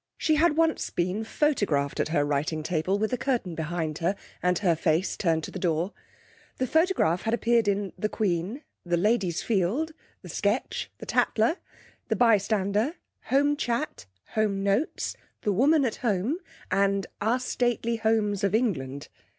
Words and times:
She 0.17 0.33
had 0.37 0.57
once 0.57 0.89
been 0.89 1.23
photographed 1.23 1.99
at 1.99 2.07
her 2.07 2.25
writing 2.25 2.63
table, 2.63 2.97
with 2.97 3.13
a 3.13 3.19
curtain 3.19 3.53
behind 3.53 3.99
her, 3.99 4.15
and 4.41 4.57
her 4.57 4.75
face 4.75 5.15
turned 5.15 5.43
to 5.43 5.51
the 5.51 5.59
door. 5.59 5.93
The 6.57 6.65
photograph 6.65 7.21
had 7.21 7.35
appeared 7.35 7.67
in 7.67 7.93
The 7.99 8.09
Queen, 8.09 8.63
The 8.83 8.97
Ladies' 8.97 9.43
Field, 9.43 9.91
The 10.23 10.29
Sketch, 10.29 10.89
The 10.97 11.05
Taller, 11.05 11.57
The 12.07 12.15
Bystander, 12.15 12.95
Home 13.25 13.55
Chat, 13.55 14.07
Home 14.29 14.63
Notes, 14.63 15.15
The 15.41 15.53
Woman 15.53 15.85
at 15.85 15.97
Home, 15.97 16.39
and 16.71 17.05
Our 17.21 17.39
Stately 17.39 17.97
Homes 17.97 18.43
of 18.43 18.55
England. 18.55 19.07